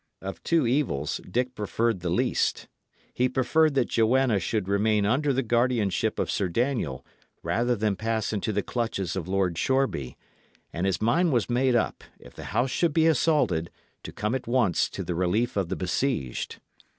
Of 0.19 0.41
two 0.41 0.65
evils, 0.65 1.21
Dick 1.29 1.53
preferred 1.53 1.99
the 1.99 2.09
least. 2.09 2.67
He 3.13 3.29
preferred 3.29 3.75
that 3.75 3.87
Joanna 3.89 4.39
should 4.39 4.67
remain 4.67 5.05
under 5.05 5.31
the 5.31 5.43
guardianship 5.43 6.17
of 6.17 6.31
Sir 6.31 6.47
Daniel 6.49 7.05
rather 7.43 7.75
than 7.75 7.95
pass 7.95 8.33
into 8.33 8.51
the 8.51 8.63
clutches 8.63 9.15
of 9.15 9.27
Lord 9.27 9.59
Shoreby; 9.59 10.17
and 10.73 10.87
his 10.87 11.03
mind 11.03 11.31
was 11.33 11.51
made 11.51 11.75
up, 11.75 12.03
if 12.17 12.33
the 12.33 12.45
house 12.45 12.71
should 12.71 12.93
be 12.93 13.05
assaulted, 13.05 13.69
to 14.01 14.11
come 14.11 14.33
at 14.33 14.47
once 14.47 14.89
to 14.89 15.03
the 15.03 15.13
relief 15.13 15.55
of 15.55 15.69
the 15.69 15.75
besieged. 15.75 16.57